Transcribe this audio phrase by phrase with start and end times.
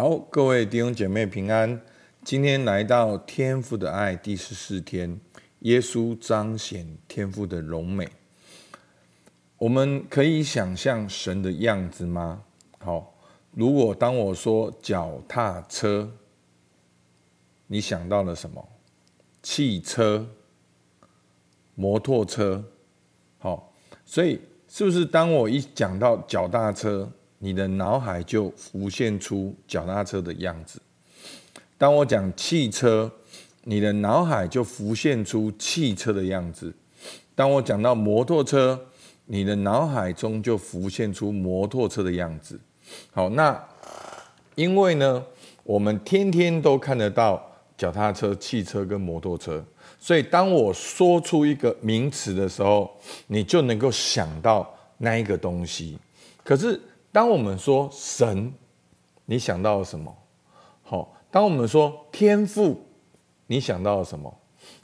[0.00, 1.82] 好，各位弟兄姐妹平安。
[2.22, 5.20] 今天来到天父的爱第十四天，
[5.62, 8.08] 耶稣彰显天父的荣美。
[9.56, 12.44] 我们可以想象神的样子吗？
[12.78, 13.12] 好，
[13.50, 16.08] 如果当我说脚踏车，
[17.66, 18.68] 你想到了什么？
[19.42, 20.28] 汽车、
[21.74, 22.64] 摩托车。
[23.38, 23.74] 好，
[24.04, 30.80] 所以是不是当我一讲到脚踏车，你的脑海就浮现出脚踏车的样子。
[31.76, 33.10] 当我讲汽车，
[33.64, 36.74] 你的脑海就浮现出汽车的样子。
[37.34, 38.80] 当我讲到摩托车，
[39.26, 42.58] 你的脑海中就浮现出摩托车的样子。
[43.12, 43.62] 好，那
[44.56, 45.24] 因为呢，
[45.62, 47.40] 我们天天都看得到
[47.76, 49.64] 脚踏车、汽车跟摩托车，
[50.00, 52.90] 所以当我说出一个名词的时候，
[53.28, 55.96] 你就能够想到那一个东西。
[56.42, 58.52] 可是，当我们说神，
[59.24, 60.14] 你想到了什么？
[60.82, 62.78] 好，当我们说天赋，
[63.46, 64.32] 你想到了什么？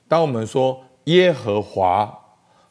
[0.09, 2.19] 当我们说耶和华，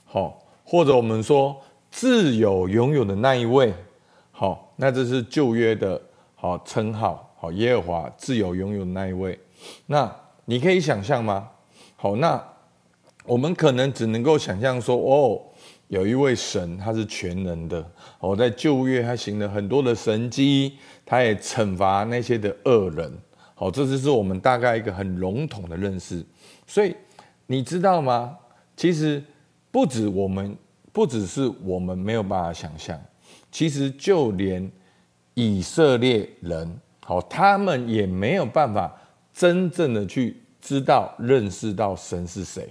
[0.05, 1.55] 好，或者我们说
[1.91, 3.73] 自有拥有的那一位，
[4.31, 6.01] 好，那这是旧约的
[6.35, 9.39] 好称号，好，耶和华自有拥有的那一位。
[9.85, 10.13] 那
[10.45, 11.49] 你可以想象吗？
[11.95, 12.43] 好，那
[13.25, 15.41] 我们可能只能够想象说，哦。
[15.89, 17.85] 有一位神，他是全能的。
[18.19, 23.11] 我在旧约，他行了很多的神迹，他也惩罚那些的恶人。
[23.53, 26.25] 好，这就是我们大概一个很笼统的认识。
[26.65, 26.95] 所以
[27.45, 28.35] 你知道吗？
[28.75, 29.23] 其实
[29.69, 30.57] 不止我们，
[30.91, 32.99] 不只是我们没有办法想象，
[33.51, 34.71] 其实就连
[35.35, 38.99] 以色列人，好，他们也没有办法
[39.31, 42.67] 真正的去知道、认识到神是谁。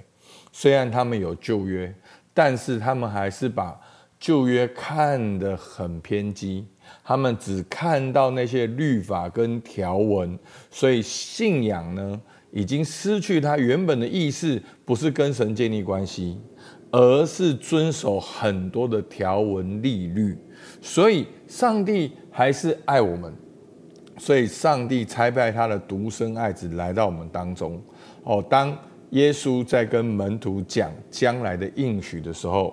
[0.51, 1.95] 虽然他们有旧约。
[2.35, 3.79] 但是他们还是把
[4.19, 6.67] 旧约看得很偏激，
[7.05, 10.39] 他们只看到那些律法跟条文，
[10.71, 12.21] 所以信仰呢
[12.53, 16.41] 已经失去它原本的意思，不是跟神建立关系，
[16.91, 20.37] 而是遵守很多的条文律例。
[20.81, 23.35] 所以上帝还是爱我们，
[24.19, 27.83] 所以上帝差派他的独生爱子来到我们当中。
[28.23, 28.79] 哦，当。
[29.13, 32.73] 耶稣在跟门徒讲将来的应许的时候，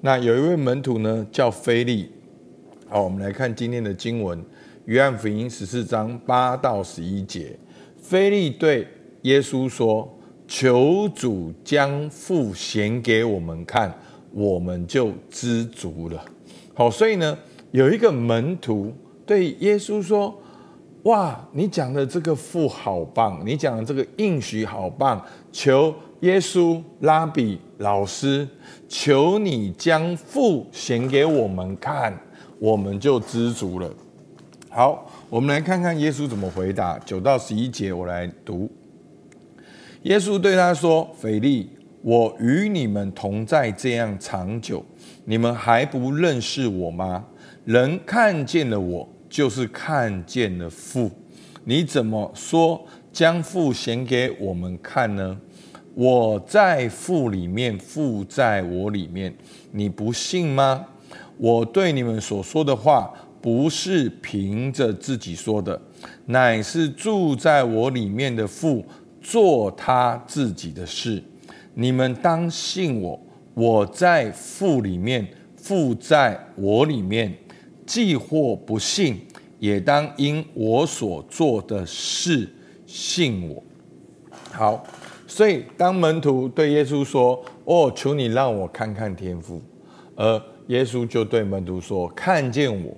[0.00, 2.08] 那有一位门徒呢，叫腓利。
[2.88, 4.40] 好，我们来看今天的经文，
[4.84, 7.58] 约翰福音十四章八到十一节。
[8.00, 8.86] 腓利对
[9.22, 10.08] 耶稣说
[10.46, 13.92] ：“求主将父显给我们看，
[14.32, 16.24] 我们就知足了。”
[16.72, 17.36] 好，所以呢，
[17.72, 18.92] 有一个门徒
[19.26, 20.39] 对耶稣说。
[21.04, 28.46] 哇，你讲的这个父好棒，你讲的这个应许好棒，求耶稣拉比老师，
[28.86, 32.12] 求你将父显给我们看，
[32.58, 33.90] 我们就知足了。
[34.68, 36.98] 好，我们来看看耶稣怎么回答。
[36.98, 38.70] 九到十一节，我来读。
[40.02, 41.70] 耶稣对他说：“腓利，
[42.02, 44.84] 我与你们同在这样长久，
[45.24, 47.24] 你们还不认识我吗？
[47.64, 51.08] 人看见了我。”就是看见了父，
[51.64, 55.38] 你怎么说将父显给我们看呢？
[55.94, 59.32] 我在父里面，父在我里面，
[59.70, 60.84] 你不信吗？
[61.36, 65.80] 我对你们所说的话，不是凭着自己说的，
[66.26, 68.84] 乃是住在我里面的父
[69.22, 71.22] 做他自己的事。
[71.74, 73.20] 你们当信我，
[73.54, 75.26] 我在父里面，
[75.56, 77.32] 父在我里面。
[77.90, 79.20] 既或不信，
[79.58, 82.48] 也当因我所做的事
[82.86, 83.60] 信我。
[84.52, 84.84] 好，
[85.26, 89.60] 所以当门徒对耶稣说：“哦，求你让我看看天父。”
[90.14, 92.96] 而耶稣就对门徒说：“看见我，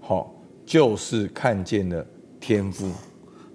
[0.00, 2.02] 好，就是看见了
[2.40, 2.90] 天父。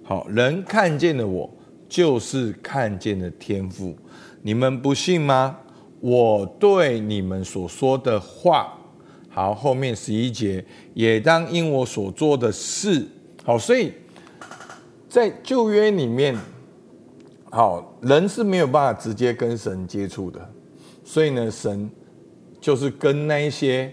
[0.04, 1.50] 好，人看见了我，
[1.88, 3.96] 就是看见了天父。
[4.42, 5.58] 你们不信吗？
[5.98, 8.74] 我对你们所说的话。”
[9.38, 13.06] 好，后面十一节也当因我所做的事。
[13.44, 13.92] 好，所以
[15.08, 16.36] 在旧约里面，
[17.48, 20.40] 好，人是没有办法直接跟神接触的，
[21.04, 21.88] 所以呢，神
[22.60, 23.88] 就是跟那一些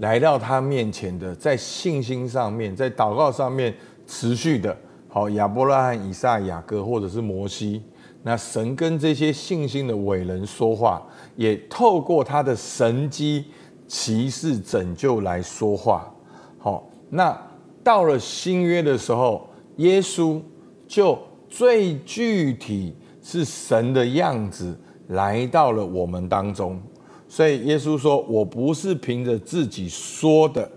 [0.00, 3.74] 来到他面前的，在信心上面，在祷告上面
[4.06, 4.76] 持续的，
[5.08, 7.82] 好，亚伯拉罕、以撒、雅各，或者是摩西，
[8.22, 11.02] 那神跟这些信心的伟人说话，
[11.36, 13.46] 也透过他的神迹。
[13.90, 16.14] 骑士拯救来说话，
[16.58, 17.36] 好，那
[17.82, 19.48] 到了新约的时候，
[19.78, 20.40] 耶稣
[20.86, 24.78] 就最具体是神的样子
[25.08, 26.80] 来到了我们当中，
[27.26, 30.70] 所以耶稣说：“我不是凭着自己说的。”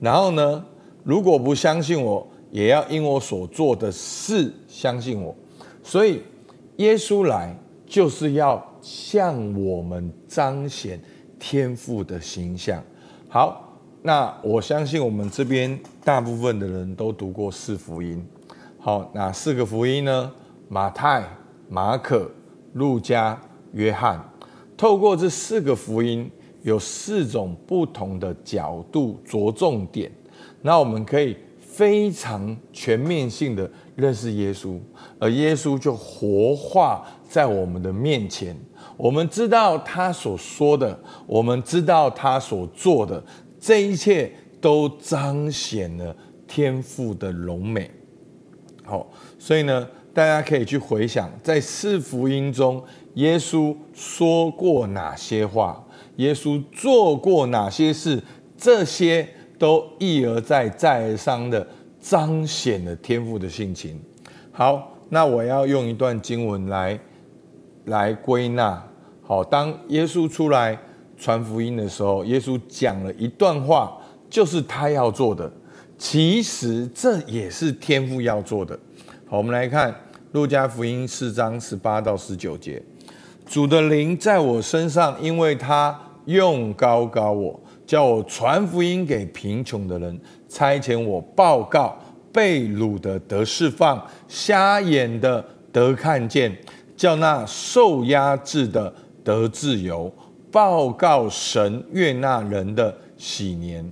[0.00, 0.64] 然后呢，
[1.04, 5.36] 如果不相信我，也要因我所做的事相信我。
[5.82, 6.22] 所以，
[6.76, 7.54] 耶稣来
[7.86, 10.98] 就是要向我们彰显
[11.38, 12.82] 天父的形象。
[13.28, 18.24] 好，那我相信我们这边大部分的人都读过四福音。
[18.78, 20.32] 好，哪四个福音呢？
[20.68, 21.24] 马太、
[21.68, 22.30] 马可、
[22.74, 23.38] 路加、
[23.72, 24.22] 约翰。
[24.76, 26.30] 透过这四个福音，
[26.62, 30.10] 有四种不同的角度着重点，
[30.62, 31.36] 那我们可以
[31.78, 34.80] 非常全面性的认识耶稣，
[35.16, 38.56] 而耶稣就活化在我们的面前。
[38.96, 43.22] 我们知道他所说的，我们知道他所做的，
[43.60, 46.16] 这一切都彰显了
[46.48, 47.88] 天赋的荣美。
[48.84, 49.08] 好，
[49.38, 52.82] 所以呢，大家可以去回想，在四福音中，
[53.14, 55.86] 耶稣说过哪些话？
[56.16, 58.20] 耶稣做过哪些事？
[58.56, 61.66] 这些都一而再、再而三的
[62.00, 64.00] 彰显了天父的性情。
[64.52, 66.98] 好，那我要用一段经文来
[67.86, 68.82] 来归纳。
[69.22, 70.78] 好，当耶稣出来
[71.16, 73.98] 传福音的时候，耶稣讲了一段话，
[74.30, 75.50] 就是他要做的。
[75.98, 78.78] 其实这也是天父要做的。
[79.26, 79.94] 好，我们来看
[80.32, 82.82] 路加福音四章十八到十九节：
[83.44, 85.98] 主的灵在我身上，因为他。
[86.28, 87.58] 用膏膏我，
[87.88, 91.98] 叫我传福音给贫穷的人，差遣我报告
[92.30, 95.42] 被掳的得释放，瞎眼的
[95.72, 96.54] 得看见，
[96.94, 98.92] 叫那受压制的
[99.24, 100.12] 得自由，
[100.52, 103.90] 报告神悦纳人的喜年。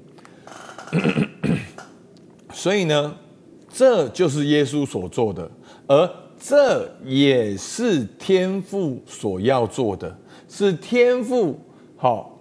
[2.53, 3.17] 所以呢，
[3.73, 5.51] 这就是耶稣所做的，
[5.87, 10.15] 而这也是天父所要做的，
[10.47, 11.59] 是天父。
[11.97, 12.36] 好，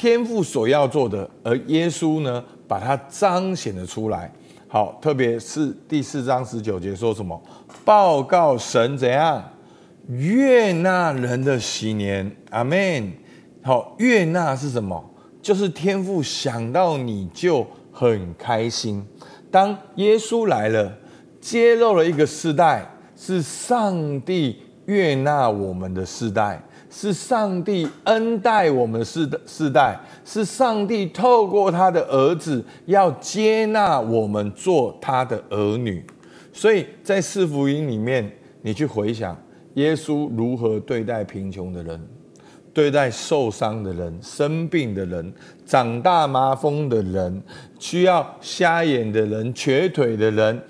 [0.00, 4.32] 天父所要做的，而耶稣呢，把它彰显了出来。
[4.66, 7.38] 好，特别是第四章十九节说什么？
[7.84, 9.44] 报告神怎样
[10.08, 12.34] 悦纳人的喜年。
[12.48, 13.12] 阿门。
[13.62, 15.04] 好，悦纳是什么？
[15.42, 19.06] 就是天父想到你就很开心。
[19.50, 20.90] 当耶稣来了，
[21.42, 26.58] 揭露了一个世代，是上帝悦纳我们的世代。
[26.90, 36.04] 是上帝恩待我们世世代，是上帝透过他的儿子要接纳我们做他的儿女。
[36.52, 38.30] 所以在四福音里面，
[38.62, 39.40] 你去回想
[39.74, 42.00] 耶稣如何对待贫穷的人，
[42.74, 45.32] 对待受伤的人、生病的人、
[45.64, 47.40] 长大麻风的人、
[47.78, 50.60] 需要瞎眼的人、瘸腿的人，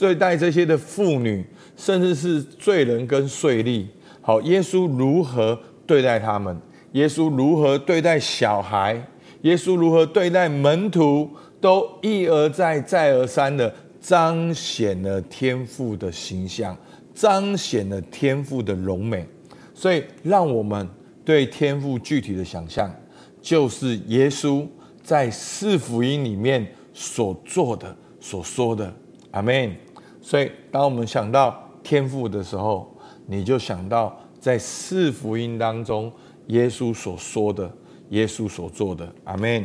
[0.00, 1.44] 对待这些的妇女，
[1.76, 3.84] 甚至是罪人跟税吏。
[4.22, 5.56] 好，耶稣如何
[5.86, 6.56] 对待他们？
[6.92, 9.00] 耶稣如何对待小孩？
[9.42, 11.30] 耶稣如何对待门徒？
[11.58, 16.76] 都一而再、再而三的彰显了天父的形象，
[17.14, 19.26] 彰显了天父的荣美。
[19.74, 20.88] 所以，让我们
[21.24, 22.94] 对天父具体的想象，
[23.40, 24.66] 就是耶稣
[25.02, 28.92] 在四福音里面所做的、所说的。
[29.32, 29.74] 阿门。
[30.20, 32.94] 所以，当我们想到天父的时候，
[33.26, 34.16] 你就想到
[34.46, 36.12] 在四福音当中，
[36.46, 37.68] 耶稣所说的，
[38.10, 39.64] 耶稣所做的，阿门。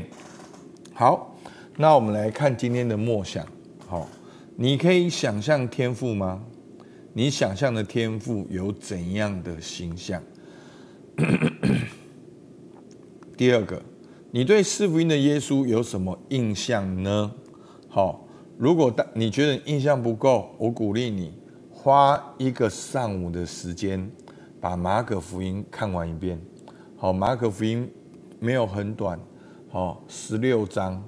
[0.91, 1.35] 好，
[1.77, 3.45] 那我们来看今天的默想。
[3.85, 4.09] 好，
[4.55, 6.43] 你可以想象天赋吗？
[7.13, 10.19] 你想象的天赋有怎样的形象？
[13.37, 13.79] 第二个，
[14.31, 17.31] 你对四福音的耶稣有什么印象呢？
[17.87, 21.33] 好，如果你觉得印象不够，我鼓励你。
[21.69, 24.11] 花一个上午的时间，
[24.61, 26.39] 把马可福音看完一遍。
[26.95, 27.91] 好，马可福音
[28.39, 29.19] 没有很短，
[29.69, 31.03] 好，十六章，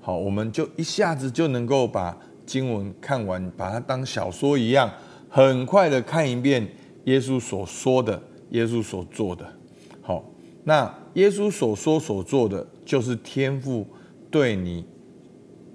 [0.00, 4.90] 好，我们就一下子就能够把经文看完，把它当小说一样，
[5.28, 6.66] 很快的看一遍
[7.04, 8.20] 耶稣所说的，
[8.50, 9.46] 耶稣所做的。
[10.00, 10.24] 好，
[10.64, 13.86] 那耶稣所说所做的，就是天父
[14.30, 14.86] 对你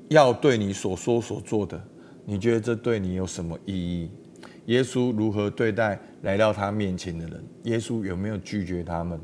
[0.10, 1.80] 要对你所说所做的。
[2.26, 4.12] 你觉得这对你有什么意义？
[4.70, 7.44] 耶稣如何对待来到他面前的人？
[7.64, 9.20] 耶稣有没有拒绝他们？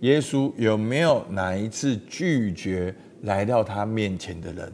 [0.00, 4.72] 耶稣有没有哪一次拒绝来到他面前的人？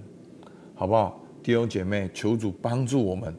[0.75, 1.25] 好不好？
[1.43, 3.35] 弟兄姐妹，求主帮助我们，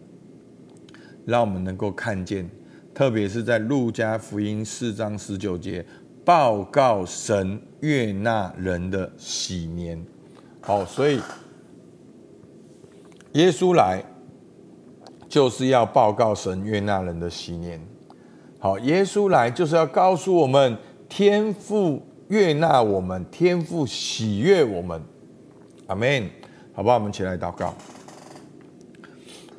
[1.23, 2.49] 让我们能够看见，
[2.95, 5.85] 特别是在路加福音四章十九节，
[6.23, 10.03] 报告神悦纳人的喜年。
[10.61, 11.19] 好，所以
[13.33, 14.03] 耶稣来。
[15.35, 17.77] 就是要报告神悦纳人的喜年。
[18.57, 20.77] 好，耶稣来就是要告诉我们，
[21.09, 25.01] 天父悦纳我们，天父喜悦我们。
[25.87, 26.23] 阿门。
[26.71, 26.95] 好不好？
[26.95, 27.73] 我们起来祷告。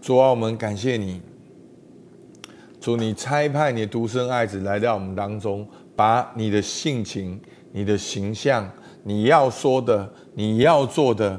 [0.00, 1.21] 主啊，我们感谢你，
[2.80, 7.38] 主你差派你的独生爱子来到我们当中，把你的性情、
[7.73, 8.66] 你的形象、
[9.02, 11.38] 你要说的、你要做的，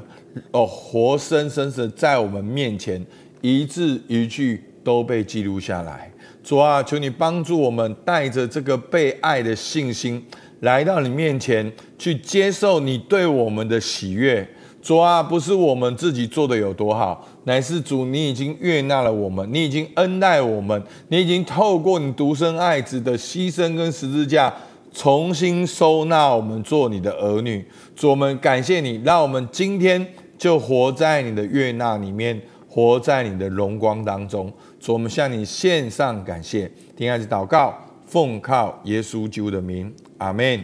[0.52, 3.04] 哦，活生生的在我们面前，
[3.40, 6.10] 一字一句都被记录下来。
[6.42, 10.24] 主啊，求你帮助我们，带着这个被爱的信心，
[10.60, 14.48] 来到你面前，去接受你对我们的喜悦。
[14.80, 24.54] 主啊，不是我们自己做的有多好，乃是主你已经悦纳了我们，你已经恩待我们，你已经透过你独生爱子的牺牲跟十字架，
[24.94, 27.62] 重新收纳我们做你的儿女。
[27.94, 30.06] 主，我们感谢你，让我们今天
[30.38, 34.52] 就活在你的悦纳里面，活在你的荣光当中。
[34.78, 37.74] 主，我们向你献上感谢，听孩子祷告，
[38.06, 40.62] 奉靠耶稣基督的名，阿门。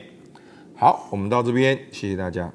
[0.76, 2.52] 好，我们到这边，谢谢大家。